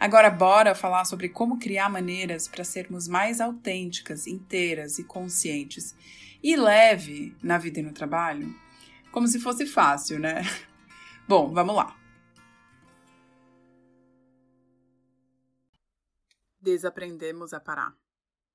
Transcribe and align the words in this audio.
Agora, 0.00 0.30
bora 0.30 0.74
falar 0.74 1.04
sobre 1.04 1.28
como 1.28 1.58
criar 1.58 1.90
maneiras 1.90 2.48
para 2.48 2.64
sermos 2.64 3.06
mais 3.06 3.38
autênticas, 3.38 4.26
inteiras 4.26 4.98
e 4.98 5.04
conscientes 5.04 5.94
e 6.42 6.56
leve 6.56 7.36
na 7.42 7.58
vida 7.58 7.80
e 7.80 7.82
no 7.82 7.92
trabalho? 7.92 8.48
Como 9.12 9.28
se 9.28 9.38
fosse 9.38 9.66
fácil, 9.66 10.18
né? 10.18 10.40
Bom, 11.28 11.52
vamos 11.52 11.76
lá. 11.76 11.94
Desaprendemos 16.58 17.52
a 17.52 17.60
parar. 17.60 17.94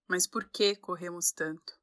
Mas 0.08 0.26
por 0.26 0.46
que 0.46 0.76
corremos 0.76 1.32
tanto? 1.32 1.80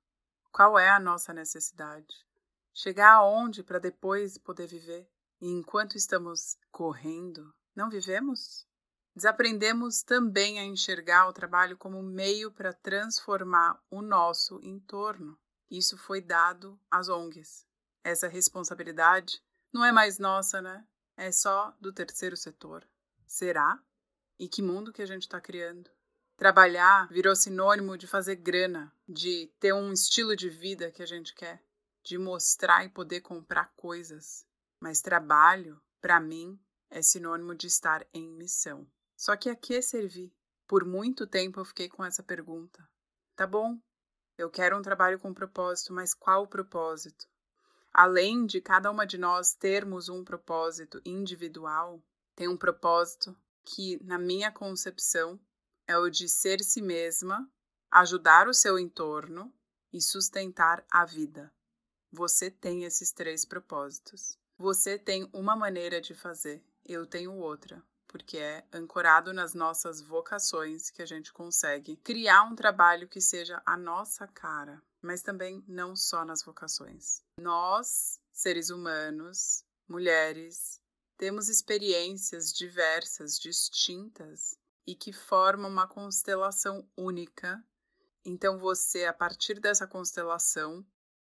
Qual 0.50 0.76
é 0.76 0.88
a 0.88 0.98
nossa 0.98 1.32
necessidade? 1.32 2.26
Chegar 2.74 3.12
aonde 3.12 3.62
para 3.62 3.78
depois 3.78 4.36
poder 4.38 4.66
viver? 4.66 5.08
E 5.40 5.48
enquanto 5.48 5.96
estamos 5.96 6.56
correndo, 6.72 7.54
não 7.76 7.88
vivemos? 7.88 8.66
Desaprendemos 9.14 10.02
também 10.02 10.58
a 10.58 10.64
enxergar 10.64 11.28
o 11.28 11.32
trabalho 11.32 11.76
como 11.76 12.02
meio 12.02 12.50
para 12.50 12.72
transformar 12.72 13.82
o 13.90 14.00
nosso 14.00 14.58
entorno. 14.62 15.38
Isso 15.70 15.98
foi 15.98 16.20
dado 16.20 16.80
às 16.90 17.08
ONGs. 17.08 17.66
Essa 18.02 18.26
responsabilidade 18.28 19.42
não 19.72 19.84
é 19.84 19.92
mais 19.92 20.18
nossa, 20.18 20.62
né? 20.62 20.86
É 21.16 21.30
só 21.30 21.74
do 21.80 21.92
terceiro 21.92 22.36
setor. 22.36 22.88
Será? 23.26 23.78
E 24.38 24.48
que 24.48 24.62
mundo 24.62 24.92
que 24.92 25.02
a 25.02 25.06
gente 25.06 25.22
está 25.22 25.40
criando? 25.40 25.90
Trabalhar 26.36 27.08
virou 27.08 27.36
sinônimo 27.36 27.96
de 27.96 28.06
fazer 28.06 28.36
grana, 28.36 28.92
de 29.06 29.52
ter 29.60 29.72
um 29.72 29.92
estilo 29.92 30.34
de 30.34 30.48
vida 30.48 30.90
que 30.90 31.02
a 31.02 31.06
gente 31.06 31.34
quer 31.34 31.62
de 32.02 32.18
mostrar 32.18 32.84
e 32.84 32.88
poder 32.88 33.20
comprar 33.20 33.72
coisas. 33.76 34.44
Mas 34.80 35.00
trabalho, 35.00 35.80
para 36.00 36.18
mim, 36.18 36.58
é 36.90 37.00
sinônimo 37.00 37.54
de 37.54 37.68
estar 37.68 38.06
em 38.12 38.28
missão. 38.28 38.86
Só 39.22 39.36
que 39.36 39.48
a 39.48 39.54
que 39.54 39.80
servir? 39.80 40.34
Por 40.66 40.84
muito 40.84 41.28
tempo 41.28 41.60
eu 41.60 41.64
fiquei 41.64 41.88
com 41.88 42.04
essa 42.04 42.24
pergunta. 42.24 42.84
Tá 43.36 43.46
bom, 43.46 43.78
eu 44.36 44.50
quero 44.50 44.76
um 44.76 44.82
trabalho 44.82 45.16
com 45.16 45.32
propósito, 45.32 45.92
mas 45.92 46.12
qual 46.12 46.48
propósito? 46.48 47.28
Além 47.94 48.44
de 48.44 48.60
cada 48.60 48.90
uma 48.90 49.06
de 49.06 49.16
nós 49.16 49.54
termos 49.54 50.08
um 50.08 50.24
propósito 50.24 51.00
individual, 51.04 52.02
tem 52.34 52.48
um 52.48 52.56
propósito 52.56 53.36
que, 53.64 54.02
na 54.02 54.18
minha 54.18 54.50
concepção, 54.50 55.38
é 55.86 55.96
o 55.96 56.10
de 56.10 56.28
ser 56.28 56.58
si 56.58 56.82
mesma, 56.82 57.48
ajudar 57.92 58.48
o 58.48 58.54
seu 58.54 58.76
entorno 58.76 59.54
e 59.92 60.02
sustentar 60.02 60.84
a 60.90 61.04
vida. 61.04 61.54
Você 62.10 62.50
tem 62.50 62.82
esses 62.82 63.12
três 63.12 63.44
propósitos. 63.44 64.36
Você 64.58 64.98
tem 64.98 65.30
uma 65.32 65.54
maneira 65.54 66.00
de 66.00 66.12
fazer, 66.12 66.60
eu 66.84 67.06
tenho 67.06 67.36
outra, 67.36 67.80
porque 68.12 68.36
é 68.36 68.62
ancorado 68.70 69.32
nas 69.32 69.54
nossas 69.54 70.02
vocações 70.02 70.90
que 70.90 71.00
a 71.00 71.06
gente 71.06 71.32
consegue 71.32 71.96
criar 71.96 72.42
um 72.42 72.54
trabalho 72.54 73.08
que 73.08 73.22
seja 73.22 73.62
a 73.64 73.74
nossa 73.74 74.28
cara, 74.28 74.82
mas 75.00 75.22
também 75.22 75.64
não 75.66 75.96
só 75.96 76.22
nas 76.22 76.44
vocações. 76.44 77.22
Nós, 77.40 78.20
seres 78.30 78.68
humanos, 78.68 79.64
mulheres, 79.88 80.78
temos 81.16 81.48
experiências 81.48 82.52
diversas, 82.52 83.38
distintas 83.38 84.58
e 84.86 84.94
que 84.94 85.10
formam 85.10 85.70
uma 85.70 85.88
constelação 85.88 86.86
única. 86.94 87.64
Então 88.26 88.58
você, 88.58 89.06
a 89.06 89.12
partir 89.14 89.58
dessa 89.58 89.86
constelação, 89.86 90.86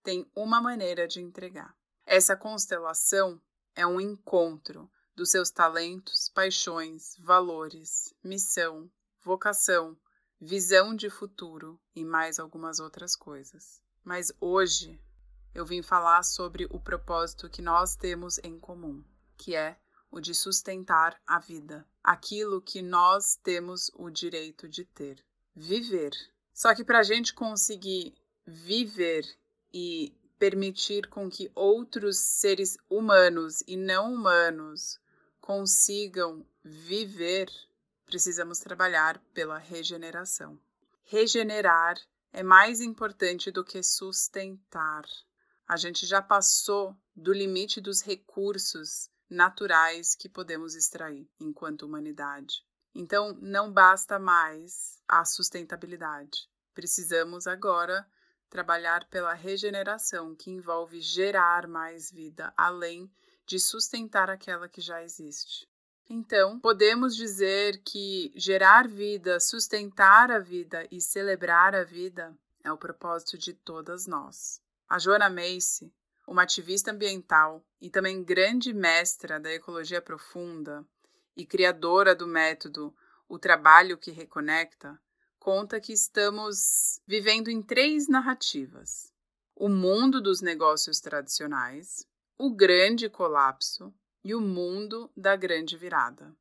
tem 0.02 0.26
uma 0.34 0.58
maneira 0.58 1.06
de 1.06 1.20
entregar. 1.20 1.76
Essa 2.06 2.34
constelação 2.34 3.38
é 3.74 3.86
um 3.86 4.00
encontro 4.00 4.90
dos 5.14 5.30
seus 5.30 5.50
talentos, 5.50 6.28
paixões, 6.28 7.16
valores, 7.18 8.14
missão, 8.22 8.90
vocação, 9.22 9.96
visão 10.40 10.94
de 10.94 11.08
futuro 11.10 11.80
e 11.94 12.04
mais 12.04 12.38
algumas 12.38 12.80
outras 12.80 13.14
coisas. 13.14 13.80
Mas 14.02 14.32
hoje 14.40 15.00
eu 15.54 15.64
vim 15.64 15.82
falar 15.82 16.22
sobre 16.22 16.66
o 16.70 16.80
propósito 16.80 17.48
que 17.48 17.62
nós 17.62 17.94
temos 17.94 18.38
em 18.42 18.58
comum, 18.58 19.04
que 19.36 19.54
é 19.54 19.78
o 20.10 20.20
de 20.20 20.34
sustentar 20.34 21.20
a 21.26 21.38
vida, 21.38 21.86
aquilo 22.02 22.60
que 22.60 22.82
nós 22.82 23.36
temos 23.36 23.90
o 23.94 24.10
direito 24.10 24.68
de 24.68 24.84
ter, 24.84 25.24
viver. 25.54 26.12
Só 26.52 26.74
que 26.74 26.84
para 26.84 27.00
a 27.00 27.02
gente 27.02 27.32
conseguir 27.32 28.14
viver 28.46 29.24
e 29.72 30.14
permitir 30.38 31.06
com 31.08 31.30
que 31.30 31.50
outros 31.54 32.18
seres 32.18 32.76
humanos 32.90 33.62
e 33.66 33.76
não 33.76 34.12
humanos 34.12 34.98
consigam 35.42 36.46
viver, 36.64 37.50
precisamos 38.06 38.60
trabalhar 38.60 39.18
pela 39.34 39.58
regeneração. 39.58 40.58
Regenerar 41.02 42.00
é 42.32 42.42
mais 42.44 42.80
importante 42.80 43.50
do 43.50 43.64
que 43.64 43.82
sustentar. 43.82 45.04
A 45.66 45.76
gente 45.76 46.06
já 46.06 46.22
passou 46.22 46.96
do 47.14 47.32
limite 47.32 47.80
dos 47.80 48.00
recursos 48.00 49.10
naturais 49.28 50.14
que 50.14 50.28
podemos 50.28 50.76
extrair 50.76 51.28
enquanto 51.40 51.82
humanidade. 51.82 52.64
Então, 52.94 53.36
não 53.40 53.72
basta 53.72 54.18
mais 54.18 55.02
a 55.08 55.24
sustentabilidade. 55.24 56.48
Precisamos 56.72 57.46
agora 57.48 58.06
trabalhar 58.52 59.08
pela 59.08 59.32
regeneração, 59.32 60.36
que 60.36 60.50
envolve 60.50 61.00
gerar 61.00 61.66
mais 61.66 62.10
vida 62.10 62.52
além 62.54 63.10
de 63.46 63.58
sustentar 63.58 64.28
aquela 64.28 64.68
que 64.68 64.78
já 64.78 65.02
existe. 65.02 65.66
Então, 66.06 66.60
podemos 66.60 67.16
dizer 67.16 67.82
que 67.82 68.30
gerar 68.36 68.86
vida, 68.86 69.40
sustentar 69.40 70.30
a 70.30 70.38
vida 70.38 70.86
e 70.90 71.00
celebrar 71.00 71.74
a 71.74 71.82
vida 71.82 72.36
é 72.62 72.70
o 72.70 72.76
propósito 72.76 73.38
de 73.38 73.54
todas 73.54 74.06
nós. 74.06 74.60
A 74.86 74.98
Joana 74.98 75.30
Macy, 75.30 75.90
uma 76.28 76.42
ativista 76.42 76.90
ambiental 76.90 77.64
e 77.80 77.88
também 77.88 78.22
grande 78.22 78.74
mestra 78.74 79.40
da 79.40 79.50
ecologia 79.50 80.02
profunda 80.02 80.86
e 81.34 81.46
criadora 81.46 82.14
do 82.14 82.26
método 82.26 82.94
O 83.26 83.38
Trabalho 83.38 83.96
que 83.96 84.10
Reconecta, 84.10 85.00
conta 85.42 85.80
que 85.80 85.92
estamos 85.92 87.00
vivendo 87.04 87.48
em 87.48 87.60
três 87.60 88.06
narrativas: 88.06 89.12
o 89.56 89.68
mundo 89.68 90.20
dos 90.20 90.40
negócios 90.40 91.00
tradicionais, 91.00 92.06
o 92.38 92.54
grande 92.54 93.08
colapso 93.10 93.92
e 94.22 94.36
o 94.36 94.40
mundo 94.40 95.10
da 95.16 95.34
grande 95.34 95.76
virada. 95.76 96.32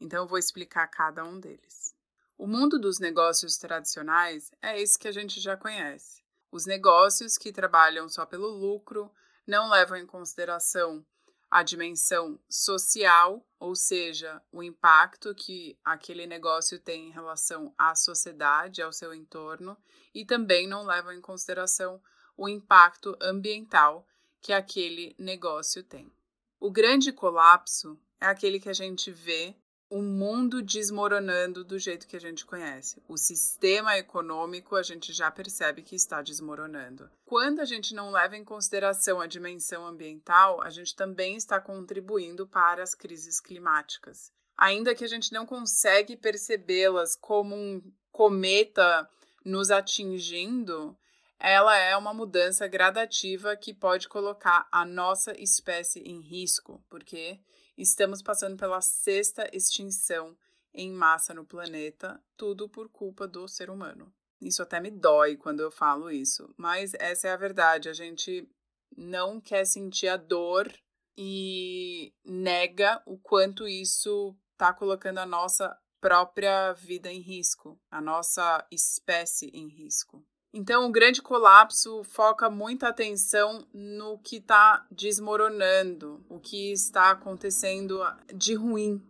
Então 0.00 0.22
eu 0.22 0.28
vou 0.28 0.38
explicar 0.38 0.86
cada 0.86 1.24
um 1.24 1.40
deles. 1.40 1.96
O 2.38 2.46
mundo 2.46 2.78
dos 2.78 3.00
negócios 3.00 3.56
tradicionais 3.58 4.52
é 4.62 4.80
esse 4.80 4.96
que 4.96 5.08
a 5.08 5.12
gente 5.12 5.40
já 5.40 5.56
conhece. 5.56 6.22
Os 6.52 6.64
negócios 6.64 7.36
que 7.36 7.52
trabalham 7.52 8.08
só 8.08 8.24
pelo 8.24 8.46
lucro, 8.46 9.10
não 9.44 9.68
levam 9.68 9.98
em 9.98 10.06
consideração 10.06 11.04
a 11.50 11.62
dimensão 11.62 12.38
social, 12.48 13.46
ou 13.58 13.74
seja, 13.76 14.42
o 14.50 14.62
impacto 14.62 15.34
que 15.34 15.78
aquele 15.84 16.26
negócio 16.26 16.78
tem 16.78 17.08
em 17.08 17.12
relação 17.12 17.72
à 17.78 17.94
sociedade, 17.94 18.82
ao 18.82 18.92
seu 18.92 19.14
entorno, 19.14 19.76
e 20.14 20.24
também 20.24 20.66
não 20.66 20.84
levam 20.84 21.12
em 21.12 21.20
consideração 21.20 22.02
o 22.36 22.48
impacto 22.48 23.16
ambiental 23.20 24.06
que 24.40 24.52
aquele 24.52 25.14
negócio 25.18 25.82
tem. 25.82 26.12
O 26.60 26.70
grande 26.70 27.12
colapso 27.12 27.98
é 28.20 28.26
aquele 28.26 28.58
que 28.58 28.68
a 28.68 28.74
gente 28.74 29.10
vê 29.10 29.54
o 29.94 30.02
mundo 30.02 30.60
desmoronando 30.60 31.62
do 31.62 31.78
jeito 31.78 32.08
que 32.08 32.16
a 32.16 32.20
gente 32.20 32.44
conhece. 32.44 33.00
O 33.06 33.16
sistema 33.16 33.96
econômico 33.96 34.74
a 34.74 34.82
gente 34.82 35.12
já 35.12 35.30
percebe 35.30 35.82
que 35.82 35.94
está 35.94 36.20
desmoronando. 36.20 37.08
Quando 37.24 37.60
a 37.60 37.64
gente 37.64 37.94
não 37.94 38.10
leva 38.10 38.36
em 38.36 38.42
consideração 38.42 39.20
a 39.20 39.28
dimensão 39.28 39.86
ambiental, 39.86 40.60
a 40.60 40.68
gente 40.68 40.96
também 40.96 41.36
está 41.36 41.60
contribuindo 41.60 42.44
para 42.44 42.82
as 42.82 42.92
crises 42.92 43.38
climáticas. 43.38 44.32
Ainda 44.58 44.96
que 44.96 45.04
a 45.04 45.08
gente 45.08 45.32
não 45.32 45.46
consegue 45.46 46.16
percebê-las 46.16 47.14
como 47.14 47.54
um 47.54 47.80
cometa 48.10 49.08
nos 49.44 49.70
atingindo, 49.70 50.98
ela 51.38 51.76
é 51.76 51.96
uma 51.96 52.12
mudança 52.12 52.66
gradativa 52.66 53.56
que 53.56 53.72
pode 53.72 54.08
colocar 54.08 54.66
a 54.72 54.84
nossa 54.84 55.40
espécie 55.40 56.00
em 56.00 56.18
risco, 56.18 56.82
porque 56.90 57.38
estamos 57.76 58.22
passando 58.22 58.56
pela 58.56 58.80
sexta 58.80 59.48
extinção 59.52 60.36
em 60.72 60.90
massa 60.90 61.32
no 61.32 61.44
planeta, 61.44 62.20
tudo 62.36 62.68
por 62.68 62.88
culpa 62.88 63.26
do 63.26 63.46
ser 63.46 63.70
humano. 63.70 64.12
Isso 64.40 64.62
até 64.62 64.80
me 64.80 64.90
dói 64.90 65.36
quando 65.36 65.60
eu 65.60 65.70
falo 65.70 66.10
isso, 66.10 66.52
mas 66.56 66.92
essa 66.94 67.28
é 67.28 67.32
a 67.32 67.36
verdade. 67.36 67.88
A 67.88 67.92
gente 67.92 68.48
não 68.96 69.40
quer 69.40 69.64
sentir 69.64 70.08
a 70.08 70.16
dor 70.16 70.72
e 71.16 72.12
nega 72.24 73.00
o 73.06 73.16
quanto 73.16 73.68
isso 73.68 74.36
está 74.52 74.72
colocando 74.72 75.18
a 75.18 75.26
nossa 75.26 75.76
própria 76.00 76.72
vida 76.72 77.10
em 77.10 77.20
risco, 77.20 77.80
a 77.90 78.00
nossa 78.00 78.66
espécie 78.70 79.46
em 79.54 79.68
risco. 79.68 80.24
Então, 80.56 80.86
o 80.86 80.92
grande 80.92 81.20
colapso 81.20 82.04
foca 82.04 82.48
muita 82.48 82.86
atenção 82.86 83.66
no 83.74 84.16
que 84.18 84.36
está 84.36 84.86
desmoronando, 84.88 86.24
o 86.28 86.38
que 86.38 86.70
está 86.70 87.10
acontecendo 87.10 88.00
de 88.32 88.54
ruim. 88.54 89.02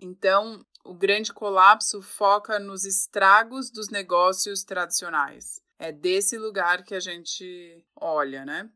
Então, 0.00 0.64
o 0.84 0.94
grande 0.94 1.32
colapso 1.32 2.00
foca 2.00 2.60
nos 2.60 2.84
estragos 2.84 3.72
dos 3.72 3.88
negócios 3.88 4.62
tradicionais. 4.62 5.60
É 5.80 5.90
desse 5.90 6.38
lugar 6.38 6.84
que 6.84 6.94
a 6.94 7.00
gente 7.00 7.84
olha, 7.96 8.44
né? 8.44 8.70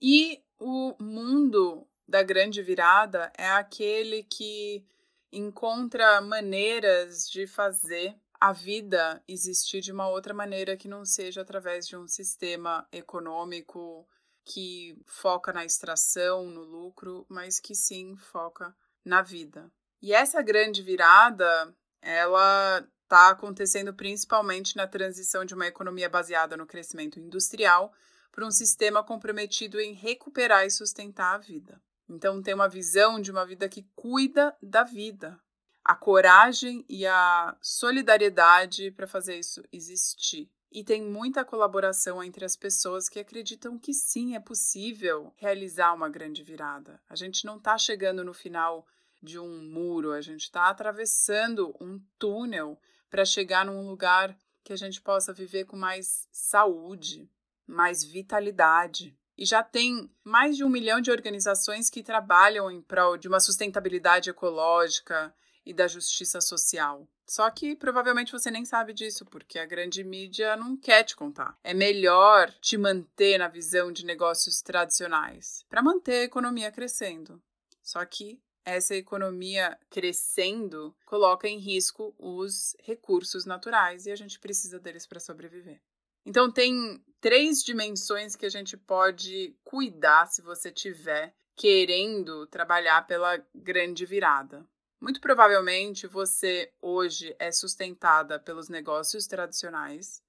E 0.00 0.40
o 0.60 0.94
mundo 1.00 1.84
da 2.06 2.22
grande 2.22 2.62
virada 2.62 3.32
é 3.36 3.50
aquele 3.50 4.22
que 4.22 4.86
encontra 5.32 6.20
maneiras 6.20 7.28
de 7.28 7.44
fazer 7.44 8.14
a 8.40 8.52
vida 8.52 9.22
existir 9.26 9.80
de 9.80 9.92
uma 9.92 10.08
outra 10.08 10.34
maneira 10.34 10.76
que 10.76 10.88
não 10.88 11.04
seja 11.04 11.40
através 11.40 11.86
de 11.86 11.96
um 11.96 12.06
sistema 12.06 12.86
econômico 12.92 14.06
que 14.44 14.96
foca 15.06 15.52
na 15.52 15.64
extração, 15.64 16.48
no 16.48 16.62
lucro, 16.62 17.26
mas 17.28 17.58
que 17.58 17.74
sim 17.74 18.16
foca 18.16 18.74
na 19.04 19.20
vida. 19.20 19.70
E 20.00 20.12
essa 20.12 20.40
grande 20.42 20.82
virada, 20.82 21.74
ela 22.00 22.86
está 23.02 23.30
acontecendo 23.30 23.94
principalmente 23.94 24.76
na 24.76 24.86
transição 24.86 25.44
de 25.44 25.54
uma 25.54 25.66
economia 25.66 26.08
baseada 26.08 26.56
no 26.56 26.66
crescimento 26.66 27.18
industrial 27.18 27.92
para 28.30 28.46
um 28.46 28.50
sistema 28.50 29.02
comprometido 29.02 29.80
em 29.80 29.94
recuperar 29.94 30.66
e 30.66 30.70
sustentar 30.70 31.34
a 31.34 31.38
vida. 31.38 31.80
Então, 32.08 32.40
tem 32.42 32.54
uma 32.54 32.68
visão 32.68 33.20
de 33.20 33.30
uma 33.30 33.44
vida 33.44 33.68
que 33.68 33.88
cuida 33.96 34.56
da 34.62 34.84
vida, 34.84 35.40
a 35.86 35.94
coragem 35.94 36.84
e 36.88 37.06
a 37.06 37.56
solidariedade 37.62 38.90
para 38.90 39.06
fazer 39.06 39.38
isso 39.38 39.62
existir. 39.72 40.50
E 40.72 40.82
tem 40.82 41.00
muita 41.00 41.44
colaboração 41.44 42.20
entre 42.20 42.44
as 42.44 42.56
pessoas 42.56 43.08
que 43.08 43.20
acreditam 43.20 43.78
que 43.78 43.94
sim, 43.94 44.34
é 44.34 44.40
possível 44.40 45.32
realizar 45.36 45.94
uma 45.94 46.08
grande 46.08 46.42
virada. 46.42 47.00
A 47.08 47.14
gente 47.14 47.44
não 47.44 47.56
está 47.56 47.78
chegando 47.78 48.24
no 48.24 48.34
final 48.34 48.84
de 49.22 49.38
um 49.38 49.62
muro, 49.62 50.10
a 50.10 50.20
gente 50.20 50.42
está 50.42 50.68
atravessando 50.68 51.72
um 51.80 52.00
túnel 52.18 52.76
para 53.08 53.24
chegar 53.24 53.64
num 53.64 53.86
lugar 53.88 54.36
que 54.64 54.72
a 54.72 54.76
gente 54.76 55.00
possa 55.00 55.32
viver 55.32 55.66
com 55.66 55.76
mais 55.76 56.26
saúde, 56.32 57.30
mais 57.64 58.02
vitalidade. 58.02 59.16
E 59.38 59.46
já 59.46 59.62
tem 59.62 60.10
mais 60.24 60.56
de 60.56 60.64
um 60.64 60.68
milhão 60.68 61.00
de 61.00 61.12
organizações 61.12 61.88
que 61.88 62.02
trabalham 62.02 62.68
em 62.72 62.82
prol 62.82 63.16
de 63.16 63.28
uma 63.28 63.38
sustentabilidade 63.38 64.30
ecológica 64.30 65.32
e 65.66 65.74
da 65.74 65.88
justiça 65.88 66.40
social. 66.40 67.06
Só 67.26 67.50
que 67.50 67.74
provavelmente 67.74 68.30
você 68.30 68.50
nem 68.50 68.64
sabe 68.64 68.92
disso, 68.92 69.26
porque 69.26 69.58
a 69.58 69.66
grande 69.66 70.04
mídia 70.04 70.56
não 70.56 70.76
quer 70.76 71.02
te 71.02 71.16
contar. 71.16 71.58
É 71.64 71.74
melhor 71.74 72.52
te 72.60 72.78
manter 72.78 73.36
na 73.36 73.48
visão 73.48 73.90
de 73.90 74.06
negócios 74.06 74.62
tradicionais 74.62 75.64
para 75.68 75.82
manter 75.82 76.20
a 76.20 76.24
economia 76.24 76.70
crescendo. 76.70 77.42
Só 77.82 78.04
que 78.04 78.40
essa 78.64 78.94
economia 78.94 79.78
crescendo 79.90 80.94
coloca 81.04 81.48
em 81.48 81.58
risco 81.58 82.14
os 82.18 82.76
recursos 82.82 83.44
naturais 83.44 84.06
e 84.06 84.12
a 84.12 84.16
gente 84.16 84.38
precisa 84.38 84.78
deles 84.78 85.06
para 85.06 85.20
sobreviver. 85.20 85.80
Então 86.24 86.50
tem 86.50 87.00
três 87.20 87.62
dimensões 87.62 88.34
que 88.34 88.46
a 88.46 88.50
gente 88.50 88.76
pode 88.76 89.56
cuidar 89.64 90.26
se 90.26 90.42
você 90.42 90.72
tiver 90.72 91.32
querendo 91.54 92.46
trabalhar 92.48 93.06
pela 93.06 93.40
grande 93.54 94.04
virada. 94.04 94.66
Muito 95.06 95.20
provavelmente 95.20 96.08
você 96.08 96.72
hoje 96.82 97.32
é 97.38 97.52
sustentada 97.52 98.40
pelos 98.40 98.68
negócios 98.68 99.28
tradicionais, 99.28 100.20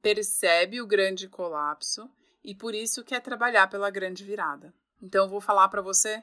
percebe 0.00 0.80
o 0.80 0.86
grande 0.86 1.28
colapso 1.28 2.08
e 2.44 2.54
por 2.54 2.72
isso 2.72 3.02
quer 3.02 3.20
trabalhar 3.22 3.68
pela 3.68 3.90
grande 3.90 4.22
virada. 4.22 4.72
Então 5.02 5.24
eu 5.24 5.28
vou 5.28 5.40
falar 5.40 5.68
para 5.68 5.82
você 5.82 6.22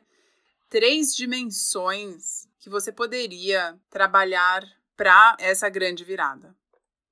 três 0.70 1.14
dimensões 1.14 2.48
que 2.60 2.70
você 2.70 2.94
poderia 2.94 3.78
trabalhar 3.90 4.64
para 4.96 5.36
essa 5.38 5.68
grande 5.68 6.06
virada. 6.06 6.56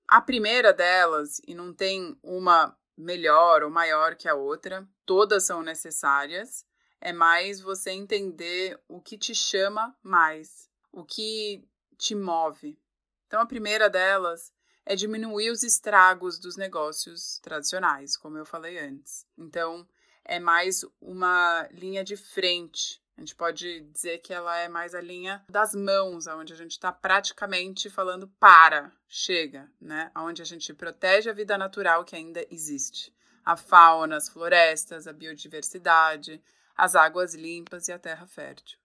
A 0.07 0.21
primeira 0.21 0.71
delas, 0.71 1.41
e 1.45 1.53
não 1.53 1.73
tem 1.73 2.17
uma 2.23 2.73
melhor 2.95 3.63
ou 3.63 3.69
maior 3.69 4.15
que 4.15 4.29
a 4.29 4.33
outra, 4.33 4.87
todas 5.05 5.43
são 5.43 5.61
necessárias, 5.61 6.65
é 7.01 7.11
mais 7.11 7.59
você 7.59 7.91
entender 7.91 8.79
o 8.87 9.01
que 9.01 9.17
te 9.17 9.35
chama 9.35 9.93
mais 10.01 10.73
o 10.95 11.03
que 11.03 11.61
te 11.97 12.15
move. 12.15 12.79
Então, 13.27 13.41
a 13.41 13.45
primeira 13.45 13.89
delas 13.89 14.53
é 14.85 14.95
diminuir 14.95 15.51
os 15.51 15.61
estragos 15.61 16.39
dos 16.39 16.55
negócios 16.55 17.37
tradicionais, 17.39 18.15
como 18.15 18.37
eu 18.37 18.45
falei 18.45 18.79
antes. 18.79 19.27
Então, 19.37 19.85
é 20.23 20.39
mais 20.39 20.85
uma 21.01 21.67
linha 21.71 22.01
de 22.01 22.15
frente. 22.15 23.03
A 23.17 23.19
gente 23.19 23.35
pode 23.35 23.81
dizer 23.81 24.19
que 24.19 24.33
ela 24.33 24.57
é 24.57 24.69
mais 24.69 24.95
a 24.95 25.01
linha 25.01 25.43
das 25.49 25.73
mãos, 25.73 26.27
onde 26.27 26.53
a 26.53 26.55
gente 26.55 26.71
está 26.71 26.91
praticamente 26.93 27.89
falando 27.89 28.27
para, 28.39 28.91
chega, 29.07 29.69
né? 29.81 30.11
Onde 30.15 30.41
a 30.41 30.45
gente 30.45 30.73
protege 30.73 31.29
a 31.29 31.33
vida 31.33 31.57
natural 31.57 32.05
que 32.05 32.15
ainda 32.15 32.45
existe. 32.49 33.13
A 33.43 33.57
fauna, 33.57 34.15
as 34.15 34.29
florestas, 34.29 35.07
a 35.07 35.13
biodiversidade, 35.13 36.41
as 36.75 36.95
águas 36.95 37.33
limpas 37.33 37.87
e 37.87 37.91
a 37.91 37.99
terra 37.99 38.25
fértil 38.25 38.84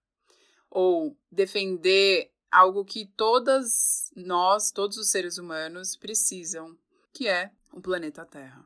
ou 0.71 1.19
defender 1.31 2.33
algo 2.51 2.85
que 2.85 3.07
todas 3.17 4.11
nós, 4.17 4.71
todos 4.71 4.97
os 4.97 5.11
seres 5.11 5.39
humanos 5.39 5.97
precisam, 5.97 6.77
que 7.13 7.29
é 7.29 7.51
o 7.73 7.81
planeta 7.81 8.25
Terra. 8.25 8.65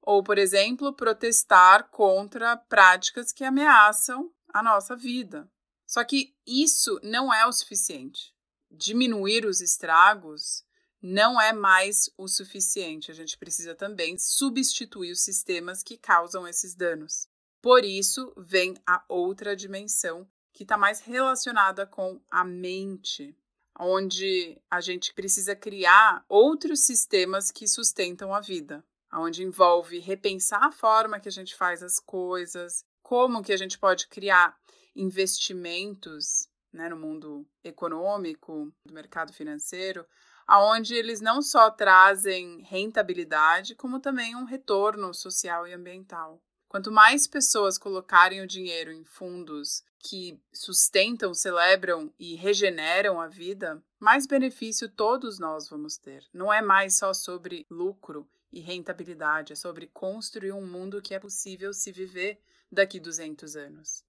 Ou, 0.00 0.22
por 0.22 0.36
exemplo, 0.36 0.92
protestar 0.92 1.88
contra 1.90 2.56
práticas 2.56 3.32
que 3.32 3.44
ameaçam 3.44 4.30
a 4.52 4.62
nossa 4.62 4.94
vida. 4.94 5.50
Só 5.86 6.04
que 6.04 6.34
isso 6.46 6.98
não 7.02 7.32
é 7.32 7.46
o 7.46 7.52
suficiente. 7.52 8.34
Diminuir 8.70 9.46
os 9.46 9.60
estragos 9.60 10.64
não 11.00 11.40
é 11.40 11.52
mais 11.52 12.10
o 12.16 12.26
suficiente. 12.28 13.10
A 13.10 13.14
gente 13.14 13.38
precisa 13.38 13.74
também 13.74 14.18
substituir 14.18 15.12
os 15.12 15.22
sistemas 15.22 15.82
que 15.82 15.96
causam 15.96 16.46
esses 16.46 16.74
danos. 16.74 17.28
Por 17.62 17.84
isso 17.84 18.32
vem 18.36 18.74
a 18.86 19.02
outra 19.08 19.56
dimensão 19.56 20.28
que 20.54 20.62
está 20.62 20.78
mais 20.78 21.00
relacionada 21.00 21.84
com 21.84 22.20
a 22.30 22.44
mente, 22.44 23.36
onde 23.78 24.56
a 24.70 24.80
gente 24.80 25.12
precisa 25.12 25.56
criar 25.56 26.24
outros 26.28 26.86
sistemas 26.86 27.50
que 27.50 27.66
sustentam 27.66 28.32
a 28.32 28.40
vida, 28.40 28.84
onde 29.12 29.42
envolve 29.42 29.98
repensar 29.98 30.62
a 30.62 30.72
forma 30.72 31.18
que 31.18 31.28
a 31.28 31.32
gente 31.32 31.56
faz 31.56 31.82
as 31.82 31.98
coisas, 31.98 32.84
como 33.02 33.42
que 33.42 33.52
a 33.52 33.56
gente 33.56 33.78
pode 33.78 34.06
criar 34.06 34.56
investimentos 34.94 36.48
né, 36.72 36.88
no 36.88 36.96
mundo 36.96 37.44
econômico, 37.64 38.72
do 38.86 38.94
mercado 38.94 39.32
financeiro, 39.32 40.06
aonde 40.46 40.94
eles 40.94 41.20
não 41.20 41.42
só 41.42 41.68
trazem 41.68 42.62
rentabilidade, 42.62 43.74
como 43.74 43.98
também 43.98 44.36
um 44.36 44.44
retorno 44.44 45.12
social 45.12 45.66
e 45.66 45.72
ambiental. 45.72 46.40
Quanto 46.74 46.90
mais 46.90 47.28
pessoas 47.28 47.78
colocarem 47.78 48.40
o 48.40 48.48
dinheiro 48.48 48.90
em 48.90 49.04
fundos 49.04 49.84
que 49.96 50.42
sustentam, 50.52 51.32
celebram 51.32 52.12
e 52.18 52.34
regeneram 52.34 53.20
a 53.20 53.28
vida, 53.28 53.80
mais 54.00 54.26
benefício 54.26 54.88
todos 54.88 55.38
nós 55.38 55.68
vamos 55.68 55.96
ter. 55.96 56.24
Não 56.32 56.52
é 56.52 56.60
mais 56.60 56.98
só 56.98 57.14
sobre 57.14 57.64
lucro 57.70 58.28
e 58.52 58.58
rentabilidade, 58.58 59.52
é 59.52 59.54
sobre 59.54 59.86
construir 59.86 60.50
um 60.50 60.66
mundo 60.66 61.00
que 61.00 61.14
é 61.14 61.20
possível 61.20 61.72
se 61.72 61.92
viver 61.92 62.40
daqui 62.72 62.98
200 62.98 63.54
anos. 63.54 64.04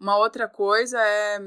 Uma 0.00 0.16
outra 0.16 0.48
coisa 0.48 0.98
é 0.98 1.38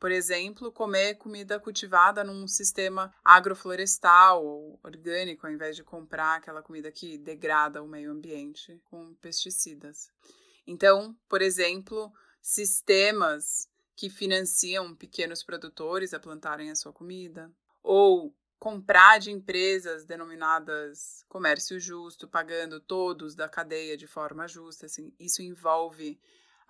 por 0.00 0.10
exemplo, 0.10 0.72
comer 0.72 1.16
comida 1.16 1.60
cultivada 1.60 2.24
num 2.24 2.48
sistema 2.48 3.14
agroflorestal 3.22 4.42
ou 4.42 4.80
orgânico, 4.82 5.46
ao 5.46 5.52
invés 5.52 5.76
de 5.76 5.84
comprar 5.84 6.36
aquela 6.36 6.62
comida 6.62 6.90
que 6.90 7.18
degrada 7.18 7.82
o 7.82 7.86
meio 7.86 8.10
ambiente 8.10 8.80
com 8.84 9.14
pesticidas. 9.16 10.10
Então, 10.66 11.14
por 11.28 11.42
exemplo, 11.42 12.10
sistemas 12.40 13.68
que 13.94 14.08
financiam 14.08 14.96
pequenos 14.96 15.42
produtores 15.42 16.14
a 16.14 16.18
plantarem 16.18 16.70
a 16.70 16.76
sua 16.76 16.92
comida, 16.92 17.52
ou 17.82 18.34
comprar 18.58 19.18
de 19.18 19.30
empresas 19.30 20.06
denominadas 20.06 21.24
comércio 21.28 21.78
justo, 21.78 22.26
pagando 22.26 22.80
todos 22.80 23.34
da 23.34 23.48
cadeia 23.48 23.96
de 23.98 24.06
forma 24.06 24.48
justa, 24.48 24.86
assim, 24.86 25.14
isso 25.18 25.42
envolve 25.42 26.18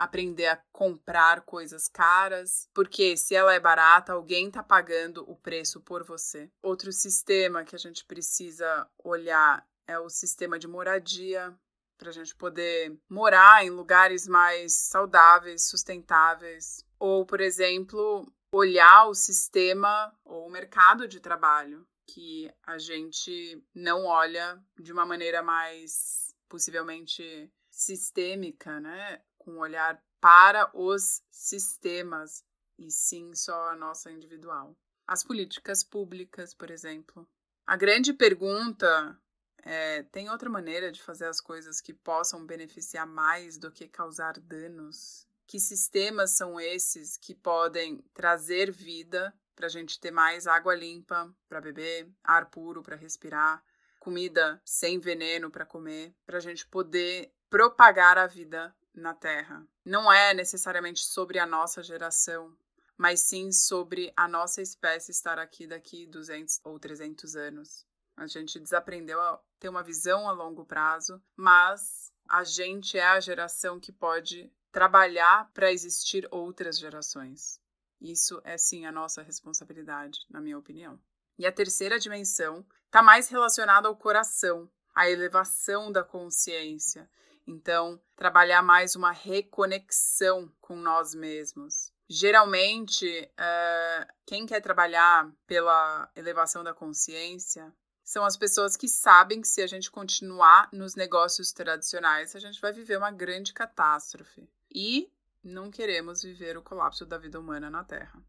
aprender 0.01 0.47
a 0.47 0.63
comprar 0.73 1.43
coisas 1.43 1.87
caras, 1.87 2.67
porque 2.73 3.19
se 3.19 3.35
ela 3.35 3.53
é 3.53 3.61
barata, 3.61 4.15
alguém 4.15 4.49
está 4.49 4.63
pagando 4.63 5.23
o 5.31 5.37
preço 5.37 5.79
por 5.79 6.03
você. 6.03 6.51
Outro 6.63 6.91
sistema 6.91 7.65
que 7.65 7.77
a 7.77 7.79
gente 7.79 8.07
precisa 8.07 8.89
olhar 9.05 9.63
é 9.87 9.99
o 9.99 10.09
sistema 10.09 10.59
de 10.59 10.67
moradia, 10.67 11.55
para 11.99 12.09
a 12.09 12.13
gente 12.13 12.35
poder 12.35 12.99
morar 13.11 13.63
em 13.63 13.69
lugares 13.69 14.27
mais 14.27 14.73
saudáveis, 14.73 15.69
sustentáveis. 15.69 16.83
Ou, 16.99 17.27
por 17.27 17.43
exemplo, 17.43 18.27
olhar 18.51 19.07
o 19.07 19.15
sistema 19.15 20.11
ou 20.25 20.47
o 20.47 20.51
mercado 20.51 21.07
de 21.07 21.21
trabalho, 21.21 21.87
que 22.09 22.51
a 22.67 22.79
gente 22.79 23.63
não 23.75 24.07
olha 24.07 24.59
de 24.79 24.95
uma 24.95 25.05
maneira 25.05 25.43
mais 25.43 26.35
possivelmente 26.49 27.53
sistêmica, 27.71 28.81
né? 28.81 29.21
Com 29.41 29.53
um 29.53 29.59
olhar 29.59 30.01
para 30.21 30.71
os 30.75 31.23
sistemas 31.31 32.45
e 32.79 32.91
sim 32.91 33.35
só 33.35 33.71
a 33.71 33.77
nossa 33.77 34.11
individual. 34.11 34.77
As 35.07 35.25
políticas 35.25 35.83
públicas, 35.83 36.55
por 36.55 36.71
exemplo. 36.71 37.29
A 37.67 37.77
grande 37.77 38.13
pergunta 38.13 39.19
é: 39.63 40.03
tem 40.05 40.31
outra 40.31 40.49
maneira 40.49 40.93
de 40.93 41.03
fazer 41.03 41.27
as 41.27 41.41
coisas 41.41 41.81
que 41.81 41.93
possam 41.93 42.47
beneficiar 42.47 43.07
mais 43.07 43.59
do 43.59 43.71
que 43.71 43.89
causar 43.89 44.39
danos? 44.39 45.27
Que 45.47 45.59
sistemas 45.59 46.33
são 46.33 46.61
esses 46.61 47.17
que 47.17 47.35
podem 47.35 47.99
trazer 48.15 48.71
vida 48.71 49.35
para 49.57 49.67
a 49.67 49.71
gente 49.71 49.99
ter 49.99 50.11
mais 50.11 50.47
água 50.47 50.75
limpa 50.75 51.35
para 51.49 51.61
beber, 51.61 52.09
ar 52.23 52.47
puro 52.47 52.83
para 52.83 52.97
respirar, 52.97 53.63
comida 53.99 54.61
sem 54.65 54.99
veneno 54.99 55.51
para 55.51 55.67
comer, 55.67 56.15
para 56.25 56.39
a 56.39 56.41
gente 56.41 56.67
poder 56.67 57.33
propagar 57.51 58.17
a 58.17 58.27
vida 58.27 58.75
na 58.95 59.15
Terra. 59.15 59.67
Não 59.85 60.13
é 60.13 60.35
necessariamente 60.35 61.05
sobre 61.05 61.39
a 61.39 61.47
nossa 61.47 61.83
geração, 61.83 62.57
mas 62.97 63.21
sim 63.21 63.51
sobre 63.53 64.13
a 64.17 64.29
nossa 64.29 64.61
espécie 64.61 65.11
estar 65.11 65.39
aqui 65.39 65.67
daqui 65.67 66.07
200 66.07 66.61
ou 66.65 66.79
300 66.79 67.37
anos. 67.37 67.87
A 68.17 68.27
gente 68.27 68.61
desaprendeu 68.61 69.21
a 69.21 69.41
ter 69.59 69.69
uma 69.69 69.83
visão 69.83 70.29
a 70.29 70.33
longo 70.33 70.65
prazo, 70.65 71.23
mas 71.37 72.13
a 72.29 72.45
gente 72.45 72.99
é 72.99 73.05
a 73.05 73.21
geração 73.21 73.81
que 73.81 73.91
pode 73.91 74.53
trabalhar 74.71 75.51
para 75.53 75.73
existir 75.73 76.29
outras 76.31 76.79
gerações. 76.79 77.61
Isso 78.01 78.41
é 78.45 78.57
sim 78.57 78.87
a 78.87 78.93
nossa 78.93 79.23
responsabilidade, 79.23 80.19
na 80.29 80.41
minha 80.41 80.59
opinião. 80.59 81.01
E 81.39 81.47
a 81.47 81.53
terceira 81.53 81.99
dimensão 81.99 82.65
está 82.87 83.03
mais 83.03 83.29
relacionada 83.29 83.89
ao 83.89 83.97
coração, 83.97 84.71
à 84.95 85.09
elevação 85.09 85.91
da 85.91 86.05
consciência 86.05 87.09
então, 87.51 88.01
trabalhar 88.15 88.63
mais 88.63 88.95
uma 88.95 89.11
reconexão 89.11 90.51
com 90.61 90.77
nós 90.77 91.15
mesmos. 91.15 91.93
Geralmente, 92.09 93.07
uh, 93.33 94.13
quem 94.25 94.47
quer 94.47 94.61
trabalhar 94.61 95.29
pela 95.47 96.09
elevação 96.15 96.63
da 96.63 96.73
consciência 96.73 97.73
são 98.05 98.25
as 98.25 98.37
pessoas 98.37 98.77
que 98.77 98.89
sabem 98.89 99.41
que 99.41 99.49
se 99.49 99.63
a 99.63 99.67
gente 99.67 99.91
continuar 99.91 100.69
nos 100.73 100.95
negócios 100.95 101.53
tradicionais, 101.53 102.35
a 102.37 102.39
gente 102.39 102.61
vai 102.61 102.73
viver 102.73 102.97
uma 102.97 103.11
grande 103.11 103.53
catástrofe. 103.53 104.49
E 104.73 105.13
não 105.43 105.71
queremos 105.71 106.23
viver 106.23 106.57
o 106.57 106.63
colapso 106.63 107.05
da 107.05 107.19
vida 107.19 107.39
humana 107.39 107.69
na 107.69 107.83
Terra. 107.83 108.23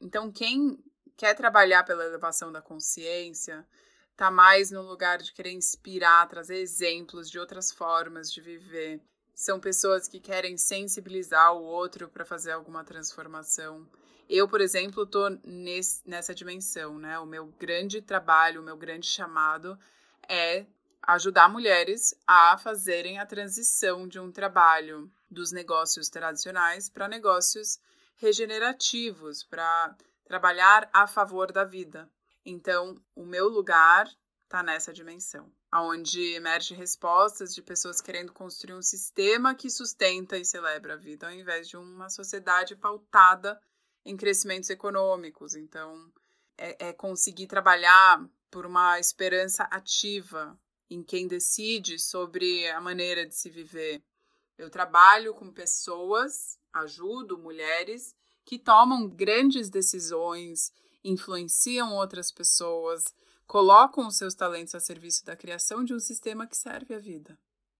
Então, 0.00 0.30
quem 0.30 0.82
quer 1.16 1.34
trabalhar 1.34 1.84
pela 1.84 2.04
elevação 2.04 2.50
da 2.50 2.60
consciência, 2.60 3.66
tá 4.16 4.30
mais 4.30 4.70
no 4.70 4.82
lugar 4.82 5.18
de 5.18 5.32
querer 5.32 5.52
inspirar, 5.52 6.28
trazer 6.28 6.56
exemplos 6.56 7.30
de 7.30 7.38
outras 7.38 7.70
formas 7.70 8.32
de 8.32 8.40
viver. 8.40 9.00
São 9.34 9.60
pessoas 9.60 10.08
que 10.08 10.18
querem 10.18 10.56
sensibilizar 10.56 11.54
o 11.54 11.62
outro 11.62 12.08
para 12.08 12.24
fazer 12.24 12.52
alguma 12.52 12.82
transformação. 12.82 13.86
Eu, 14.28 14.48
por 14.48 14.60
exemplo, 14.60 15.02
estou 15.02 15.28
nessa 16.04 16.34
dimensão, 16.34 16.98
né? 16.98 17.18
O 17.18 17.26
meu 17.26 17.46
grande 17.58 18.00
trabalho, 18.00 18.60
o 18.62 18.64
meu 18.64 18.76
grande 18.76 19.06
chamado 19.06 19.78
é 20.28 20.64
ajudar 21.02 21.48
mulheres 21.48 22.14
a 22.26 22.58
fazerem 22.58 23.18
a 23.18 23.26
transição 23.26 24.08
de 24.08 24.18
um 24.18 24.32
trabalho 24.32 25.10
dos 25.30 25.52
negócios 25.52 26.08
tradicionais 26.08 26.88
para 26.88 27.06
negócios 27.06 27.78
regenerativos, 28.16 29.44
para 29.44 29.94
trabalhar 30.24 30.88
a 30.92 31.06
favor 31.06 31.52
da 31.52 31.62
vida. 31.62 32.10
Então, 32.48 33.02
o 33.12 33.26
meu 33.26 33.48
lugar 33.48 34.08
está 34.44 34.62
nessa 34.62 34.92
dimensão, 34.92 35.52
onde 35.74 36.34
emerge 36.34 36.74
respostas 36.74 37.52
de 37.52 37.60
pessoas 37.60 38.00
querendo 38.00 38.32
construir 38.32 38.74
um 38.74 38.82
sistema 38.82 39.52
que 39.52 39.68
sustenta 39.68 40.38
e 40.38 40.44
celebra 40.44 40.94
a 40.94 40.96
vida, 40.96 41.26
ao 41.26 41.32
invés 41.32 41.68
de 41.68 41.76
uma 41.76 42.08
sociedade 42.08 42.76
pautada 42.76 43.60
em 44.04 44.16
crescimentos 44.16 44.70
econômicos. 44.70 45.56
Então, 45.56 46.08
é, 46.56 46.90
é 46.90 46.92
conseguir 46.92 47.48
trabalhar 47.48 48.24
por 48.48 48.64
uma 48.64 49.00
esperança 49.00 49.64
ativa 49.64 50.56
em 50.88 51.02
quem 51.02 51.26
decide 51.26 51.98
sobre 51.98 52.70
a 52.70 52.80
maneira 52.80 53.26
de 53.26 53.34
se 53.34 53.50
viver. 53.50 54.00
Eu 54.56 54.70
trabalho 54.70 55.34
com 55.34 55.52
pessoas, 55.52 56.60
ajudo 56.72 57.36
mulheres 57.36 58.14
que 58.44 58.56
tomam 58.56 59.08
grandes 59.08 59.68
decisões 59.68 60.72
influenciam 61.08 61.94
outras 61.94 62.30
pessoas, 62.30 63.04
colocam 63.46 64.06
os 64.06 64.16
seus 64.16 64.34
talentos 64.34 64.74
a 64.74 64.80
serviço 64.80 65.24
da 65.24 65.36
criação 65.36 65.84
de 65.84 65.94
um 65.94 66.00
sistema 66.00 66.46
que 66.46 66.56
serve 66.56 66.94
à 66.94 66.98
vida. 66.98 67.38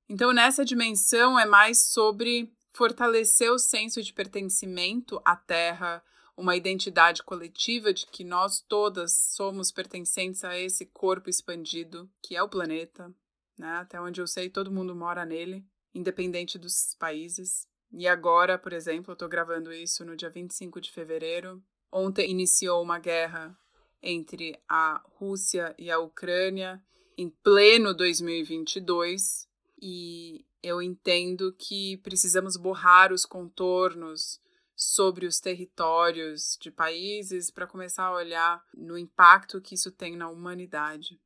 Então, 0.09 0.33
nessa 0.33 0.65
dimensão, 0.65 1.39
é 1.39 1.45
mais 1.45 1.89
sobre 1.89 2.53
fortalecer 2.71 3.51
o 3.51 3.59
senso 3.59 4.03
de 4.03 4.13
pertencimento 4.13 5.21
à 5.25 5.35
Terra, 5.35 6.03
uma 6.37 6.55
identidade 6.55 7.23
coletiva 7.23 7.93
de 7.93 8.07
que 8.07 8.23
nós 8.23 8.61
todas 8.61 9.13
somos 9.35 9.73
pertencentes 9.73 10.45
a 10.45 10.57
esse 10.59 10.85
corpo 10.87 11.31
expandido 11.31 12.09
que 12.23 12.37
é 12.37 12.43
o 12.43 12.49
planeta. 12.49 13.13
Né? 13.59 13.69
Até 13.77 14.01
onde 14.01 14.21
eu 14.21 14.27
sei, 14.27 14.51
todo 14.51 14.71
mundo 14.71 14.95
mora 14.95 15.25
nele, 15.25 15.65
independente 15.95 16.59
dos 16.59 16.95
países. 16.99 17.67
E 17.91 18.07
agora, 18.07 18.59
por 18.59 18.75
exemplo, 18.75 19.13
eu 19.13 19.15
estou 19.15 19.29
gravando 19.29 19.73
isso 19.73 20.05
no 20.05 20.15
dia 20.15 20.29
25 20.29 20.81
de 20.81 20.93
fevereiro, 20.93 21.63
Ontem 21.99 22.31
iniciou 22.31 22.83
uma 22.83 22.99
guerra 22.99 23.59
entre 24.03 24.61
a 24.69 25.03
Rússia 25.15 25.75
e 25.79 25.91
a 25.91 25.99
Ucrânia 25.99 26.85
em 27.17 27.31
pleno 27.31 27.95
2022 27.95 29.49
e 29.81 30.45
eu 30.63 30.83
entendo 30.83 31.55
que 31.55 31.97
precisamos 32.03 32.59
borrar 32.59 33.15
os 33.15 33.25
contornos 33.25 34.39
sobre 34.77 35.25
os 35.25 35.41
territórios 35.41 36.59
de 36.61 36.71
países 36.71 37.51
para 37.51 37.67
começar 37.67 38.05
a 38.05 38.15
olhar 38.15 38.63
no 38.77 38.99
impacto 38.99 39.59
que 39.59 39.75
isso 39.75 39.91
tem 39.91 40.17
na 40.17 40.29
humanidade. 40.29 41.19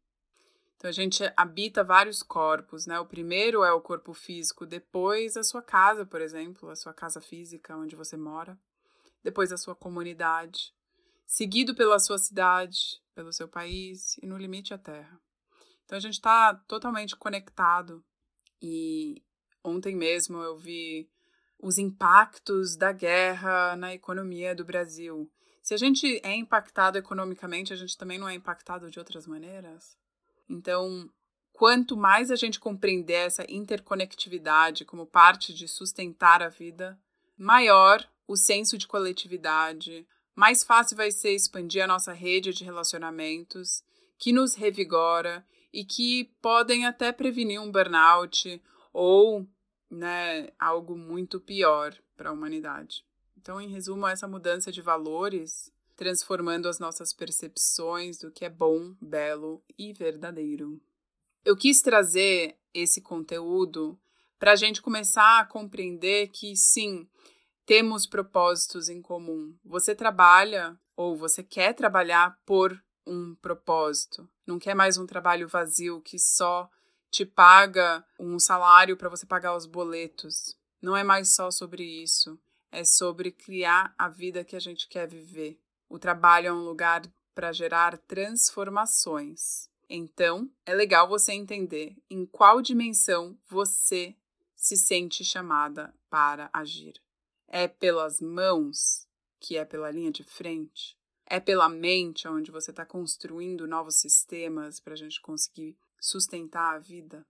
Então 0.77 0.89
a 0.89 0.93
gente 0.93 1.25
habita 1.37 1.83
vários 1.83 2.23
corpos, 2.23 2.87
né? 2.87 3.01
O 3.01 3.07
primeiro 3.07 3.65
é 3.65 3.73
o 3.73 3.81
corpo 3.81 4.15
físico, 4.15 4.65
depois 4.65 5.37
a 5.37 5.43
sua 5.43 5.63
casa, 5.63 6.07
por 6.07 6.21
exemplo, 6.21 6.71
a 6.71 6.77
sua 6.77 6.95
casa 6.95 7.21
física 7.21 7.77
onde 7.77 7.97
você 7.97 8.17
mora 8.17 8.57
depois 9.23 9.53
a 9.53 9.57
sua 9.57 9.75
comunidade, 9.75 10.73
seguido 11.27 11.75
pela 11.75 11.99
sua 11.99 12.19
cidade, 12.19 13.01
pelo 13.15 13.33
seu 13.33 13.49
país 13.49 14.17
e 14.19 14.27
no 14.27 14.37
limite 14.37 14.75
a 14.75 14.79
terra. 14.79 15.21
Então 15.85 15.97
a 15.97 16.01
gente 16.01 16.15
está 16.15 16.55
totalmente 16.55 17.17
conectado 17.17 18.05
e 18.63 19.23
ontem 19.63 19.95
mesmo 19.95 20.39
eu 20.39 20.57
vi 20.57 21.11
os 21.59 21.79
impactos 21.79 22.77
da 22.77 22.93
guerra 22.93 23.77
na 23.77 23.93
economia 23.93 24.55
do 24.55 24.65
Brasil. 24.65 25.31
Se 25.63 25.75
a 25.75 25.77
gente 25.77 26.21
é 26.25 26.35
impactado 26.35 26.97
economicamente, 26.97 27.73
a 27.73 27.77
gente 27.77 27.97
também 27.97 28.19
não 28.19 28.29
é 28.29 28.35
impactado 28.35 28.91
de 28.91 28.99
outras 28.99 29.27
maneiras? 29.27 29.97
Então, 30.49 31.09
quanto 31.53 31.97
mais 31.97 32.31
a 32.31 32.37
gente 32.37 32.59
compreender 32.59 33.27
essa 33.27 33.45
interconectividade 33.49 34.85
como 34.85 35.07
parte 35.07 35.53
de 35.53 35.69
sustentar 35.69 36.43
a 36.43 36.49
vida, 36.49 36.99
maior 37.37 38.05
o 38.31 38.37
senso 38.37 38.79
de 38.79 38.87
coletividade, 38.87 40.07
mais 40.37 40.63
fácil 40.63 40.97
vai 40.97 41.11
ser 41.11 41.33
expandir 41.35 41.83
a 41.83 41.87
nossa 41.89 42.13
rede 42.13 42.53
de 42.53 42.63
relacionamentos, 42.63 43.83
que 44.17 44.33
nos 44.33 44.55
revigora 44.55 45.45
e 45.73 45.85
que 45.85 46.33
podem 46.41 46.87
até 46.87 47.11
prevenir 47.11 47.61
um 47.61 47.73
burnout 47.73 48.63
ou 48.93 49.49
né, 49.91 50.49
algo 50.61 50.97
muito 50.97 51.41
pior 51.41 51.93
para 52.17 52.31
a 52.31 52.33
humanidade. 52.33 53.05
Então, 53.37 53.61
em 53.61 53.67
resumo, 53.69 54.07
essa 54.07 54.29
mudança 54.29 54.71
de 54.71 54.81
valores 54.81 55.73
transformando 55.97 56.69
as 56.69 56.79
nossas 56.79 57.13
percepções 57.13 58.17
do 58.19 58.31
que 58.31 58.45
é 58.45 58.49
bom, 58.49 58.95
belo 59.01 59.61
e 59.77 59.93
verdadeiro. 59.93 60.81
Eu 61.45 61.57
quis 61.57 61.83
trazer 61.83 62.57
esse 62.73 63.01
conteúdo 63.01 63.99
para 64.39 64.53
a 64.53 64.57
gente 64.57 64.81
começar 64.81 65.41
a 65.41 65.45
compreender 65.45 66.29
que 66.29 66.55
sim, 66.55 67.09
temos 67.71 68.05
propósitos 68.05 68.89
em 68.89 69.01
comum. 69.01 69.57
Você 69.65 69.95
trabalha 69.95 70.77
ou 70.97 71.17
você 71.17 71.41
quer 71.41 71.73
trabalhar 71.73 72.37
por 72.45 72.77
um 73.07 73.37
propósito. 73.37 74.29
Não 74.45 74.59
quer 74.59 74.75
mais 74.75 74.99
um 74.99 75.07
trabalho 75.07 75.47
vazio 75.47 76.01
que 76.01 76.19
só 76.19 76.69
te 77.13 77.25
paga 77.25 78.05
um 78.19 78.41
salário 78.41 78.97
para 78.97 79.09
você 79.09 79.25
pagar 79.25 79.57
os 79.57 79.67
boletos. 79.67 80.57
Não 80.83 80.97
é 80.97 81.05
mais 81.05 81.33
só 81.33 81.49
sobre 81.49 81.85
isso. 81.85 82.37
É 82.73 82.83
sobre 82.83 83.31
criar 83.31 83.95
a 83.97 84.09
vida 84.09 84.43
que 84.43 84.57
a 84.57 84.61
gente 84.61 84.89
quer 84.89 85.07
viver. 85.07 85.57
O 85.89 85.97
trabalho 85.97 86.49
é 86.49 86.53
um 86.53 86.65
lugar 86.65 87.03
para 87.37 87.53
gerar 87.53 87.97
transformações. 87.99 89.71
Então, 89.89 90.51
é 90.67 90.75
legal 90.75 91.09
você 91.09 91.31
entender 91.35 91.97
em 92.11 92.27
qual 92.27 92.61
dimensão 92.61 93.39
você 93.49 94.17
se 94.57 94.77
sente 94.77 95.25
chamada 95.25 95.95
para 96.11 96.51
agir. 96.53 96.95
É 97.53 97.67
pelas 97.67 98.21
mãos, 98.21 99.09
que 99.41 99.57
é 99.57 99.65
pela 99.65 99.91
linha 99.91 100.13
de 100.13 100.23
frente? 100.23 100.97
É 101.27 101.41
pela 101.41 101.69
mente, 101.69 102.29
onde 102.29 102.49
você 102.49 102.71
está 102.71 102.87
construindo 102.87 103.67
novos 103.67 103.97
sistemas 103.97 104.79
para 104.79 104.93
a 104.93 104.97
gente 104.97 105.21
conseguir 105.21 105.77
sustentar 106.01 106.77
a 106.77 106.79
vida 106.79 107.27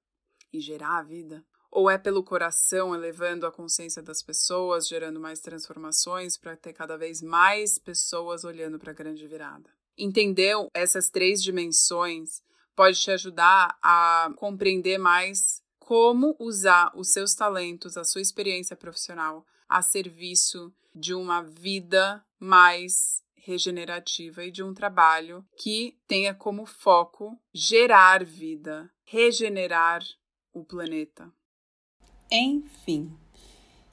e 0.52 0.60
gerar 0.60 0.98
a 0.98 1.02
vida? 1.02 1.42
Ou 1.70 1.88
é 1.88 1.96
pelo 1.96 2.22
coração 2.22 2.94
elevando 2.94 3.46
a 3.46 3.52
consciência 3.52 4.02
das 4.02 4.22
pessoas, 4.22 4.86
gerando 4.86 5.18
mais 5.18 5.40
transformações 5.40 6.36
para 6.36 6.54
ter 6.54 6.74
cada 6.74 6.98
vez 6.98 7.22
mais 7.22 7.78
pessoas 7.78 8.44
olhando 8.44 8.78
para 8.78 8.90
a 8.90 8.94
grande 8.94 9.26
virada? 9.26 9.70
Entendeu 9.96 10.68
essas 10.74 11.08
três 11.08 11.42
dimensões 11.42 12.42
pode 12.76 13.00
te 13.00 13.10
ajudar 13.10 13.78
a 13.82 14.30
compreender 14.36 14.98
mais 14.98 15.62
como 15.78 16.36
usar 16.38 16.92
os 16.94 17.10
seus 17.10 17.34
talentos, 17.34 17.96
a 17.96 18.04
sua 18.04 18.20
experiência 18.20 18.76
profissional 18.76 19.46
a 19.70 19.80
serviço 19.80 20.74
de 20.92 21.14
uma 21.14 21.42
vida 21.42 22.24
mais 22.40 23.22
regenerativa 23.36 24.44
e 24.44 24.50
de 24.50 24.64
um 24.64 24.74
trabalho 24.74 25.46
que 25.56 25.96
tenha 26.08 26.34
como 26.34 26.66
foco 26.66 27.38
gerar 27.54 28.24
vida, 28.24 28.90
regenerar 29.04 30.02
o 30.52 30.64
planeta. 30.64 31.32
Enfim, 32.30 33.16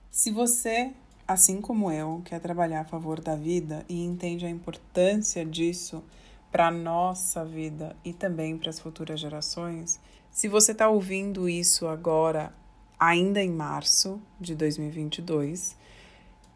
se 0.09 0.31
você, 0.31 0.93
assim 1.27 1.61
como 1.61 1.91
eu, 1.91 2.23
quer 2.25 2.41
trabalhar 2.41 2.81
a 2.81 2.85
favor 2.85 3.21
da 3.21 3.35
vida 3.35 3.85
e 3.87 4.03
entende 4.03 4.47
a 4.47 4.49
importância 4.49 5.45
disso 5.45 6.03
para 6.51 6.67
a 6.67 6.71
nossa 6.71 7.45
vida 7.45 7.95
e 8.03 8.13
também 8.13 8.57
para 8.57 8.71
as 8.71 8.79
futuras 8.79 9.19
gerações, 9.19 9.99
se 10.31 10.47
você 10.47 10.71
está 10.71 10.89
ouvindo 10.89 11.47
isso 11.47 11.87
agora, 11.87 12.53
ainda 12.99 13.41
em 13.41 13.49
março 13.49 14.21
de 14.39 14.55
2022, 14.55 15.75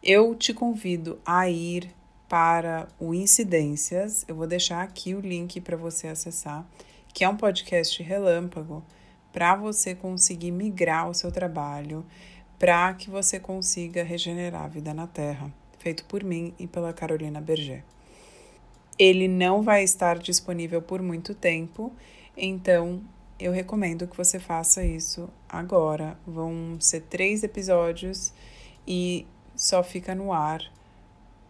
eu 0.02 0.34
te 0.34 0.52
convido 0.52 1.20
a 1.24 1.48
ir 1.48 1.94
para 2.28 2.88
o 2.98 3.14
Incidências. 3.14 4.24
Eu 4.26 4.34
vou 4.34 4.46
deixar 4.46 4.82
aqui 4.82 5.14
o 5.14 5.20
link 5.20 5.60
para 5.60 5.76
você 5.76 6.08
acessar, 6.08 6.66
que 7.12 7.24
é 7.24 7.28
um 7.28 7.36
podcast 7.36 8.02
relâmpago 8.02 8.82
para 9.32 9.54
você 9.54 9.94
conseguir 9.94 10.50
migrar 10.50 11.08
o 11.08 11.14
seu 11.14 11.30
trabalho, 11.30 12.04
para 12.58 12.92
que 12.94 13.08
você 13.08 13.38
consiga 13.38 14.02
regenerar 14.02 14.62
a 14.62 14.68
vida 14.68 14.92
na 14.92 15.06
Terra, 15.06 15.52
feito 15.78 16.04
por 16.04 16.22
mim 16.22 16.52
e 16.58 16.66
pela 16.66 16.92
Carolina 16.92 17.40
Berger. 17.40 17.84
Ele 18.98 19.26
não 19.26 19.62
vai 19.62 19.82
estar 19.82 20.18
disponível 20.18 20.82
por 20.82 21.00
muito 21.00 21.34
tempo, 21.34 21.92
então 22.36 23.02
eu 23.42 23.52
recomendo 23.52 24.06
que 24.06 24.16
você 24.16 24.38
faça 24.38 24.84
isso 24.84 25.28
agora. 25.48 26.18
Vão 26.26 26.80
ser 26.80 27.02
três 27.02 27.42
episódios 27.42 28.32
e 28.86 29.26
só 29.56 29.82
fica 29.82 30.14
no 30.14 30.32
ar 30.32 30.60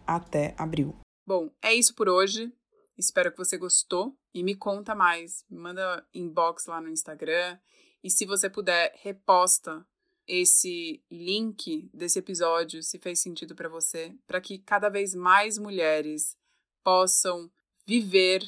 até 0.05 0.55
abril. 0.57 0.95
Bom, 1.25 1.49
é 1.61 1.73
isso 1.73 1.93
por 1.93 2.09
hoje. 2.09 2.51
Espero 2.97 3.31
que 3.31 3.37
você 3.37 3.57
gostou 3.57 4.15
e 4.33 4.43
me 4.43 4.55
conta 4.55 4.93
mais. 4.93 5.45
Me 5.49 5.57
manda 5.57 6.05
inbox 6.13 6.65
lá 6.65 6.81
no 6.81 6.89
Instagram. 6.89 7.57
E 8.03 8.09
se 8.09 8.25
você 8.25 8.49
puder, 8.49 8.93
reposta 9.01 9.85
esse 10.27 11.01
link 11.11 11.89
desse 11.93 12.19
episódio, 12.19 12.81
se 12.81 12.97
fez 12.97 13.19
sentido 13.19 13.55
para 13.55 13.69
você, 13.69 14.15
para 14.25 14.41
que 14.41 14.57
cada 14.57 14.89
vez 14.89 15.13
mais 15.13 15.57
mulheres 15.57 16.35
possam 16.83 17.51
viver 17.85 18.43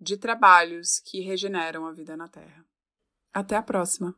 de 0.00 0.16
trabalhos 0.16 0.98
que 1.00 1.20
regeneram 1.20 1.86
a 1.86 1.92
vida 1.92 2.16
na 2.16 2.28
Terra. 2.28 2.64
Até 3.32 3.56
a 3.56 3.62
próxima! 3.62 4.14